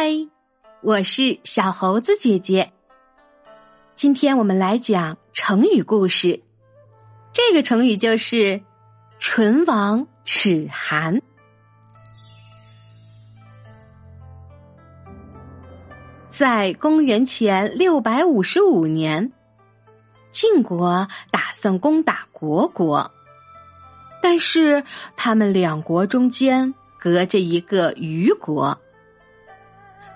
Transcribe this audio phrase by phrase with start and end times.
[0.00, 0.12] 嗨，
[0.80, 2.72] 我是小猴子姐姐。
[3.96, 6.40] 今天我们来讲成语故事。
[7.32, 8.62] 这个成语就是
[9.18, 11.20] “唇亡齿寒”。
[16.30, 19.32] 在公元前六百五十五年，
[20.30, 23.10] 晋国打算攻打虢国，
[24.22, 24.84] 但是
[25.16, 28.78] 他们两国中间隔着一个虞国。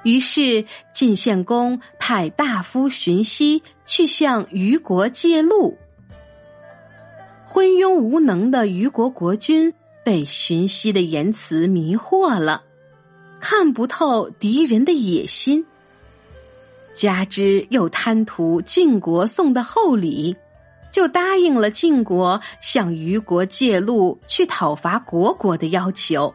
[0.02, 5.76] 于是晋献公派大夫荀息去向虞国借路。
[7.46, 9.72] 昏庸无能的虞国国君
[10.04, 12.62] 被荀息的言辞迷惑了，
[13.40, 15.64] 看不透敌人的野心，
[16.94, 20.34] 加之又贪图晋国送的厚礼，
[20.90, 26.34] 就答应了晋国向虞国借路去讨伐虢国的要求。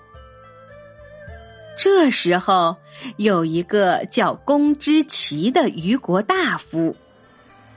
[1.78, 2.76] 这时候，
[3.18, 6.96] 有一个叫公之奇的虞国大夫，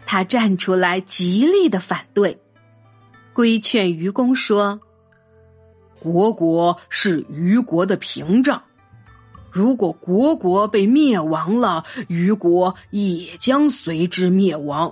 [0.06, 2.40] 他站出来极力的反对，
[3.34, 4.80] 规劝虞公说
[6.02, 8.62] ：“虢国是虞国的屏障，
[9.50, 14.90] 如果虢国被灭亡了，虞国也将随之灭亡。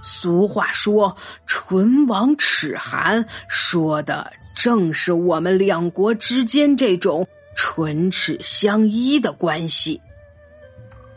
[0.00, 10.00] 俗话说‘唇亡齿寒’，说的正是我们两国之间这种。”唇齿相依的关系。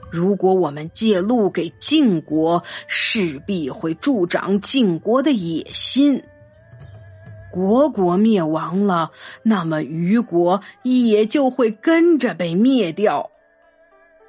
[0.09, 6.23] 如果我们借路给晋国，势必会助长晋国的野心。
[7.51, 9.11] 国国灭亡了，
[9.43, 13.31] 那么虞国也就会跟着被灭掉。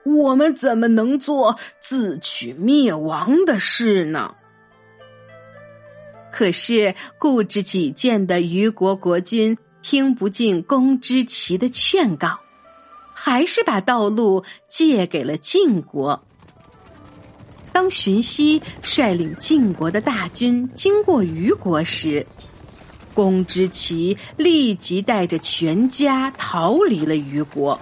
[0.04, 4.34] 我们怎么能做自取灭亡的事呢？
[6.32, 9.56] 可是固执己见的虞国国君。
[9.90, 12.40] 听不进公之奇的劝告，
[13.14, 16.22] 还是把道路借给了晋国。
[17.72, 22.26] 当荀息率领晋国的大军经过虞国时，
[23.14, 27.80] 公之奇立即带着全家逃离了虞国。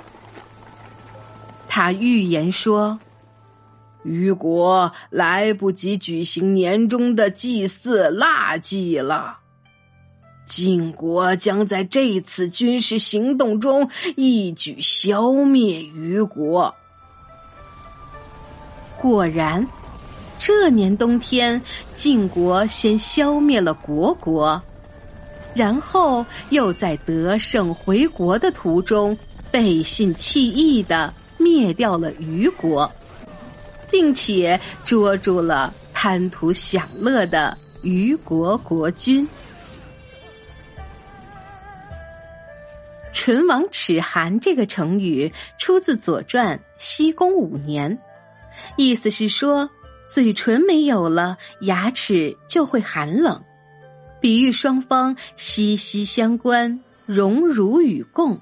[1.69, 3.01] 他预言说
[4.07, 9.41] ：“虞国来不及举行年终的祭祀腊祭了。”
[10.47, 16.73] 晋国将在这次军事行动中一举消灭虞国。
[18.99, 19.67] 果然，
[20.39, 21.61] 这年冬天，
[21.95, 24.63] 晋国先消灭了虢国，
[25.53, 29.17] 然后又在得胜回国的途中
[29.51, 32.91] 背信弃义的灭掉了虞国，
[33.91, 39.29] 并且捉住了贪图享乐的虞国国君。
[43.27, 47.99] 唇亡齿寒这个成语出自《左传》西宫五年，
[48.77, 49.69] 意思是说
[50.07, 53.43] 嘴唇没有了，牙齿就会寒冷，
[54.21, 58.41] 比喻双方息息相关，荣辱与共。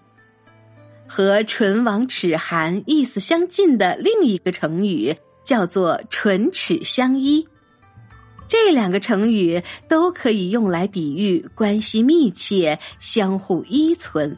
[1.09, 7.49] 和唇亡齿寒意思相近的另一个成语叫做唇齿相依，
[8.47, 14.37] 这两个成语都可以用来比喻关系密切，相互依存。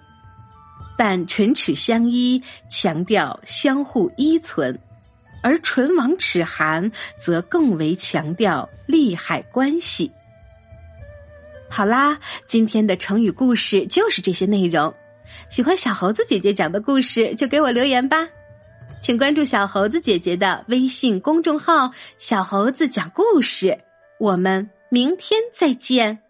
[0.96, 4.78] 但唇齿相依强调相互依存，
[5.42, 10.10] 而唇亡齿寒则更为强调利害关系。
[11.68, 14.92] 好啦，今天的成语故事就是这些内容。
[15.48, 18.28] 喜欢小猴子姐姐讲的故事，就给我留言吧。
[19.00, 23.76] 请关注小猴子姐姐的微信公众号“小猴子讲故事”。
[24.18, 26.25] 我们明天再见。